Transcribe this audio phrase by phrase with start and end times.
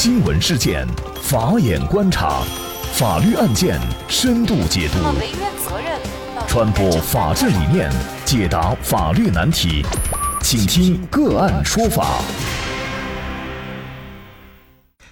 [0.00, 0.86] 新闻事件，
[1.20, 2.40] 法眼观察，
[2.92, 4.98] 法律案件深度解读，
[6.46, 7.90] 传播法治理念，
[8.24, 9.84] 解答法律难题，
[10.40, 12.22] 请听个案说法。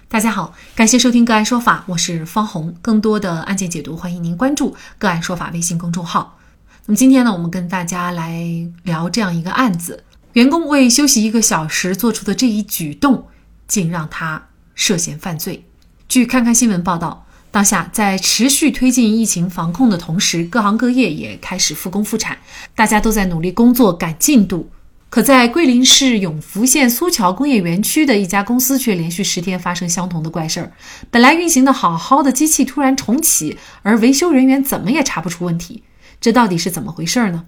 [0.07, 2.73] 大家好，感谢收听个案说法，我是方红。
[2.81, 6.39] 更多的案件解读，欢迎您关注个案说法微信公众号。
[6.85, 8.41] 那么今天呢，我们跟大家来
[8.83, 13.27] 聊这样一个案子：员工为休息一个小时做出的这一举动。
[13.67, 14.46] 竟让他
[14.77, 15.65] 涉嫌犯罪。
[16.07, 22.37] 据看看新闻报道，当下在持续推进疫情防控的同时，各行各业也开始复工复产，
[22.73, 24.69] 大家都在努力工作赶进度。
[25.09, 30.71] 可在桂林市永福县苏桥工业园区的一家公司，却连续十天发生相同的怪事儿。
[31.09, 35.83] 本来运行的好好的机器突然重启，而维修人员怎么也查不出问题，
[36.21, 37.45] 这到底是怎么回事呢？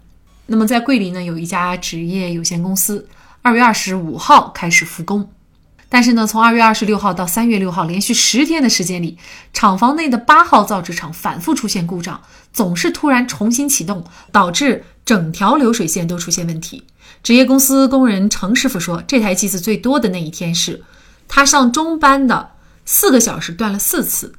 [0.47, 3.07] 那么在桂林呢，有一家纸业有限公司，
[3.41, 5.29] 二月二十五号开始复工。
[5.91, 9.17] 但是呢，从二月二十六号到三月六号，连续十天的时间里，
[9.53, 12.21] 厂房内的八号造纸厂反复出现故障，
[12.53, 16.83] 总是突然重新启动，导致整条流水线都出现问题。
[17.23, 20.83] 纸业公司工人程师傅说，这台机子最多的那一天是
[21.27, 22.51] 他上中班的
[22.85, 24.33] 四个小时断了四次，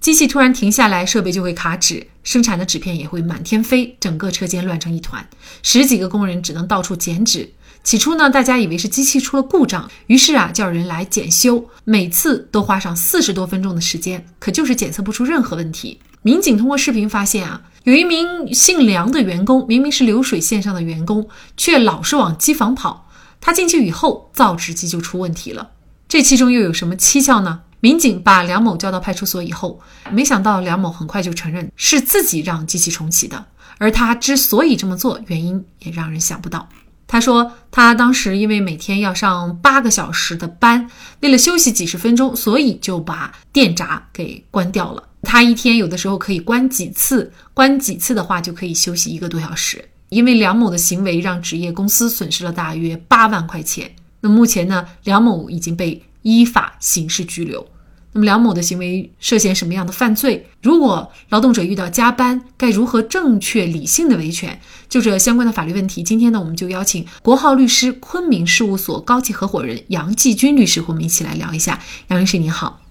[0.00, 5.24] 机器突然停下来，设备就会卡纸，生产的纸片也会满天飞，整个车间乱成一团，
[5.62, 7.52] 十几个工人只能到处捡纸。
[7.88, 15.98] 起初呢，大家以为是机器出了故障，于是啊，叫人来检修，每次都花上四十多分钟的时间，可就是检测不出任何问题。
[16.20, 23.08] 民警通过视频发现啊，有一名姓梁的员工，明明是流水线上的员工，却老是往机房跑。
[23.40, 25.70] 他进去以后，造纸机就出问题了。
[26.06, 27.62] 这其中又有什么蹊跷呢？
[27.80, 29.80] 民警把梁某叫到派出所以后，
[30.12, 33.46] 没想到梁某很快就承认是自己让机器重启的，
[33.78, 36.68] 而他之所以这么做，原因也让人想不到。
[37.08, 40.88] 他说，他当时因为每天要上八个小时的班，
[41.20, 45.02] 为了休息几十分钟，所以就把电闸给关掉了。
[45.22, 49.88] 他一天有的时候可以关几次，关几次的话就可以休息一个多小时。
[50.10, 53.90] 因为梁某的行为让职业公司损失了大约八万块钱。
[54.20, 57.66] 那目前呢，梁某已经被依法刑事拘留。
[58.12, 60.46] 那么梁某的行为涉嫌什么样的犯罪？
[60.62, 64.58] 如果劳动者遇到加班，该如何正确理性的维权？
[64.88, 71.80] 就这相关的法律问题，今天呢，我们就邀请国浩律师昆明事务所高级合伙人杨继军律师和我们一起来聊一下。
[72.08, 72.87] 杨律师您好。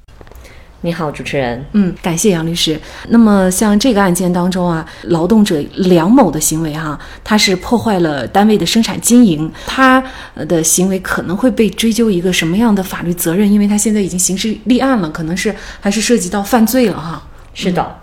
[0.81, 1.65] 你好，主持人。
[1.73, 2.79] 嗯，感谢杨律师。
[3.09, 10.03] 那么，像这个案件当中啊，劳动者梁某的行为哈，他是破坏了单位的生产经营，他
[10.47, 13.51] 的行为可能会被追究一个什么样的法律责任？
[13.51, 17.23] 因为他现在已经刑事立案了，可能是还是涉及到犯罪了哈。
[17.55, 17.99] 是的。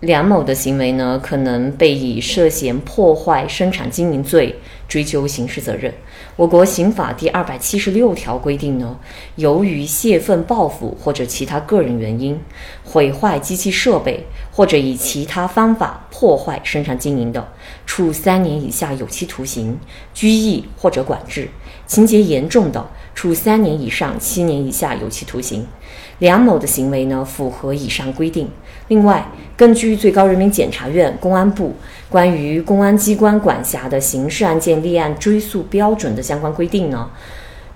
[0.00, 4.54] 梁某的行为呢，可能被以涉嫌破坏生产经营罪
[4.86, 5.92] 追究刑事责任。
[6.36, 8.98] 我国刑法第二百七十六条规定呢，
[9.36, 12.38] 由于泄愤报复或者其他个人原因，
[12.84, 17.46] 毁坏机器设备或者以其他方法破坏生产经营的，
[17.84, 19.78] 处三年以下有期徒刑、
[20.14, 21.42] 拘役或者管制；
[21.86, 25.66] 情节严重的，处三年以上七年以下有期徒刑。
[26.20, 28.48] 梁某的行为呢，符合以上规定。
[28.88, 31.74] 另外，根据最高人民检察院、公安部
[32.08, 37.10] 关于公安机关管辖的刑事案件立案追诉标准的相关规定呢，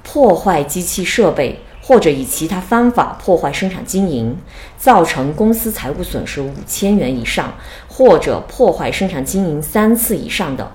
[0.02, 4.36] 破坏机器设备或者以其他方法破坏生产经营，
[4.78, 7.52] 造成公司财务损失五千元以上，
[7.88, 10.70] 或者破坏生产经营三次以上的，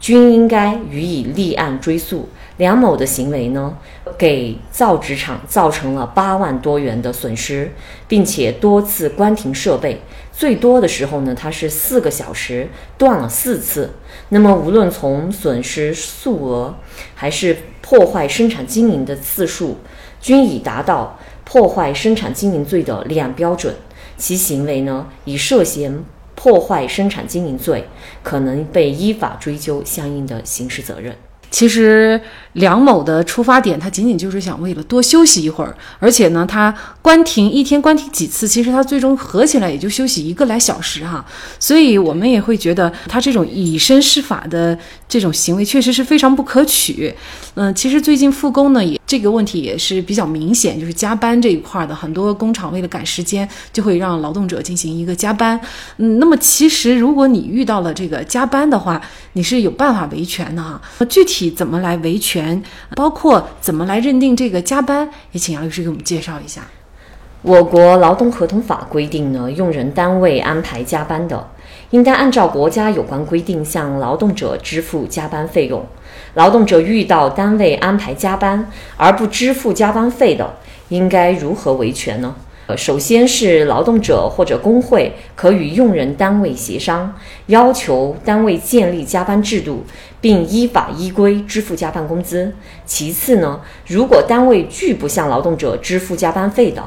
[0.00, 2.28] 均应该予以立案追诉。
[2.56, 3.78] 梁某的行为呢，
[4.18, 7.72] 给造纸厂造成了八万多元的损失，
[8.08, 10.02] 并且多次关停设备，
[10.32, 13.92] 最多的时候呢，他是四个小时断了四次。
[14.30, 16.74] 那么，无论从损失数额，
[17.14, 19.76] 还是破坏生产经营的次数，
[20.20, 23.74] 均已达到破坏生产经营罪的立案标准。
[24.16, 26.02] 其行为呢，已涉嫌
[26.34, 27.84] 破坏生产经营罪，
[28.22, 31.14] 可能被依法追究相应的刑事责任。
[31.50, 32.20] 其实
[32.54, 41.24] 梁某的出发点，他仅仅就是想为了多休息一会儿，而且呢，他关停一天关停几次，其实他最终合起来也就休息一个来小时哈，
[41.58, 44.78] 所以我们也会觉得他这种以身试法的
[45.08, 47.14] 这种行为确实是非常不可取。
[47.54, 55.58] 嗯，其实最近复工呢，也这个问题也是比较明显，就是加班这一块的，很多工厂为了赶时间，就会让劳动者进行一个加班。
[55.96, 59.00] 嗯，那么其实如果你遇到了这个加班的话，
[59.32, 60.80] 你是有办法维权的哈。
[61.08, 62.62] 具体怎么来维权？
[62.96, 65.08] 包括怎么来认定这个加班？
[65.32, 66.62] 也请杨律师给我们介绍一下。
[67.42, 71.48] 我国劳动合同法规定呢，用人单位安排加班的，
[71.90, 75.86] 应该按照国家有关规定向劳动者支付加班费用。
[76.34, 80.56] 劳动者遇到单位安排加班而不支付加班费的，
[80.88, 82.34] 应该如何维权呢？
[82.68, 87.14] 呃，首先是劳动者或者工会可与用人单位协商，
[87.46, 89.84] 要求单位建立加班制度，
[90.20, 92.52] 并依法依规支付加班工资。
[92.84, 96.82] 其次呢，如果单位拒不向劳动者支付加班费的，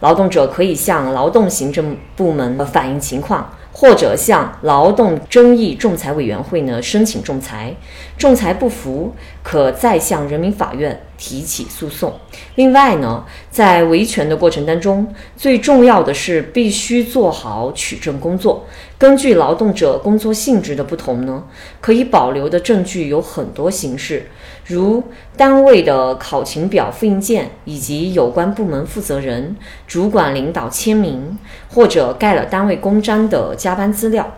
[0.00, 3.52] 劳动者可以向劳动行政部门反映情况。
[3.78, 7.76] 或者向劳动争议仲裁委员会呢申请仲裁，
[8.16, 12.18] 仲裁不服可再向人民法院提起诉讼。
[12.54, 15.06] 另外呢，在维权的过程当中，
[15.36, 18.64] 最重要的是必须做好取证工作。
[18.96, 21.44] 根据劳动者工作性质的不同呢，
[21.82, 24.30] 可以保留的证据有很多形式。
[24.66, 25.04] 如
[25.36, 31.38] 单位的考勤表复印件，以及有关部门负责人、主管领导签名，
[31.72, 34.34] 或者盖了单位公章的加班资料，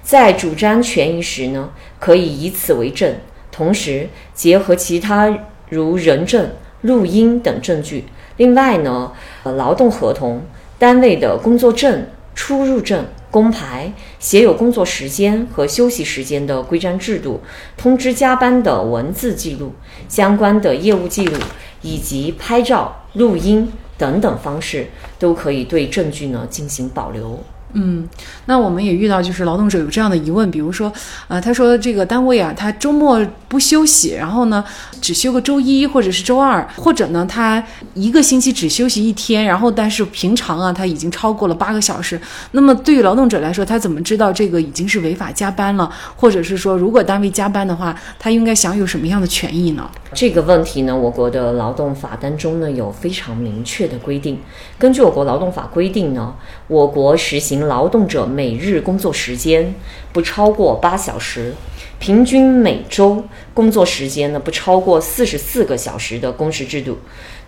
[0.00, 3.16] 在主张权益时呢，可以以此为证，
[3.50, 5.36] 同时结合其他
[5.68, 6.50] 如人证、
[6.82, 8.04] 录音等证据。
[8.36, 9.12] 另外呢，
[9.42, 10.42] 劳动合同、
[10.78, 12.06] 单位的工作证、
[12.36, 13.04] 出入证。
[13.32, 17.40] 工牌写有工作时间和休息时间的规章制度，
[17.78, 19.72] 通知加班的文字记录，
[20.06, 21.38] 相关的业务记录
[21.80, 24.88] 以及拍照、录音等等方式，
[25.18, 27.42] 都可以对证据呢进行保留。
[27.74, 28.08] 嗯，
[28.46, 30.92] 那我们也遇到，就是劳动者有这样的疑问，比如说，
[31.28, 34.62] 呃，他说这个单位啊，他周末不休息，然后呢，
[35.00, 37.62] 只休个周一或者是周二，或者呢，他
[37.94, 42.20] 一个星期只休息一天，然后但是平常啊，他已经超过了八个小时。
[42.50, 45.90] 那么对于劳动者来说，他怎么知道这个已经是违法加班了？
[46.16, 49.90] 或者是说，如果单位加班的话，他应该享有什么样的权益呢？
[50.12, 54.38] 这个问题呢，我国的劳动法当中呢有非常明确的规定。
[54.78, 56.34] 根据我国劳动法规定呢，
[56.68, 59.74] 我国实行劳动者每日工作时间
[60.12, 61.54] 不超过八小时，
[61.98, 63.24] 平均每周
[63.54, 66.98] 工作时间呢不超过四十四个小时的工时制度。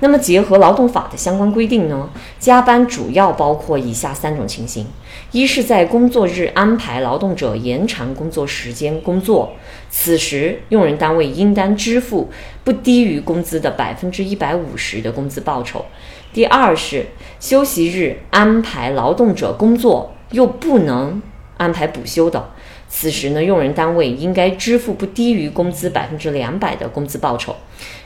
[0.00, 4.86] 那么，结合劳动法的相关规定呢，加班主要包括以下三种情形：
[5.30, 9.52] 一是在工作日安排劳动者延长工作时间工作，
[9.88, 12.30] 此时用人单位应当支付
[12.64, 15.86] 不低于工资的百分之一百五十的工资报酬。
[16.34, 17.06] 第二是
[17.38, 21.22] 休息日安排劳动者工作又不能
[21.56, 22.50] 安排补休的，
[22.88, 27.54] 此时呢，用人单位应该支付不低于工资百分之两百的工资报酬。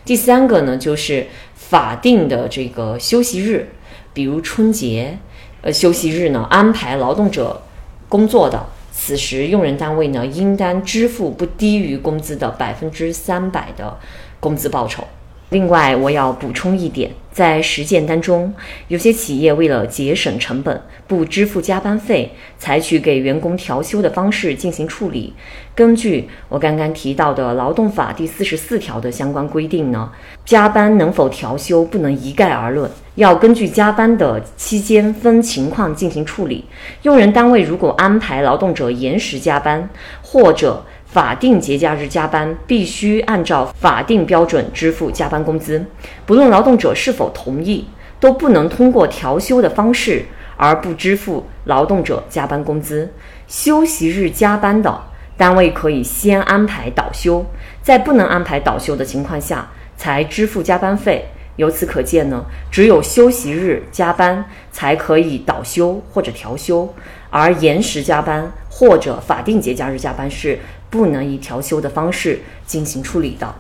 [0.05, 3.71] 第三个呢，就是法定的这个休息日，
[4.13, 5.19] 比如春节，
[5.63, 7.63] 呃，休息日呢安排劳动者
[8.11, 13.97] 工作的，此时用人单位呢应当支付不低于工资的百分之三百的
[14.39, 15.05] 工资报酬。
[15.51, 18.53] 另外，我要补充一点，在实践当中，
[18.89, 25.33] 有些企业为了节省成本，不支付加班费，采取给员工调休的方式进行处理。
[25.75, 30.11] 根据我刚刚提到的劳动法第四十四条的相关规定呢，
[30.45, 36.67] 加班能否调休不能一概而论，要根据加班的期间分情况进行处理。
[37.03, 39.89] 用人单位如果安排劳动者延时加班，
[40.21, 45.85] 或者法定节假日加班必须按照法定标准支付加班工资，
[46.27, 47.87] 不论劳动者是否同意，
[48.21, 50.27] 都不能通过调休的方式
[50.59, 53.11] 而不支付劳动者加班工资。
[53.47, 55.03] 休息日加班的
[55.39, 57.47] 单位可以先安排倒休，
[57.81, 61.29] 在不能安排倒休的情况下才支付加班费。
[61.57, 66.95] 由此可见呢，只有休息日加班才可以倒休或者调休，
[67.31, 70.59] 而延时加班或者法定节假日加班是。
[70.91, 73.55] 不能以调休的方式进行处理的。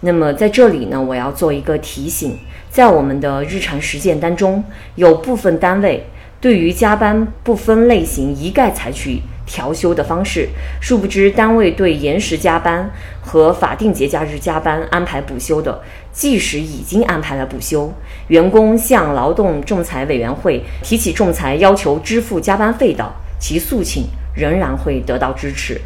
[0.00, 2.36] 那么在这里呢，我要做一个提醒，
[2.72, 4.64] 在我们的日常实践当中，
[4.96, 6.08] 有部分单位
[6.40, 10.48] 对于加班不分类型一概采取调休的方式，
[10.80, 12.90] 殊不知单位对延时加班
[13.20, 17.92] 和法定节假日加班安排补休的，即使已经安排了补休，
[18.28, 23.06] 员工向劳动仲裁委员会提起仲裁要求支付加班费的，
[23.38, 25.78] 其诉请仍然会得到支持。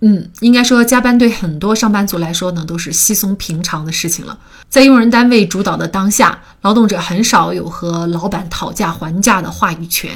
[0.00, 4.38] 嗯，应该说加班对很多上班族来说呢，都是稀松平常的事情了。
[4.68, 10.10] 在用人单位主导的当下，劳动者很少有和老板讨价还价的话语权。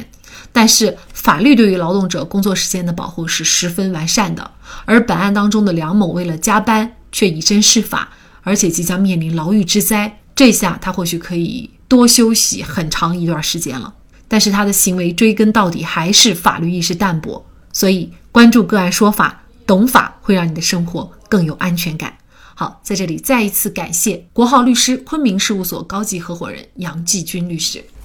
[0.52, 4.50] 但是，法律对于劳动者工作时间的保护是十分完善的。
[4.84, 8.10] 而本案当中的梁某为了加班却以身试法，
[8.42, 13.94] 而且即将面临牢狱之灾，这下他或许可以多休息很长一段时间了。
[14.26, 17.44] 但是他的行为追根到底还是法律意识淡薄。
[17.72, 19.42] 所以，关注个案说法。
[19.68, 22.16] 懂法会让你的生活更有安全感。
[22.54, 27.84] 好，在这里再一次感谢国浩律师昆明事务所高级合伙人杨继军律师。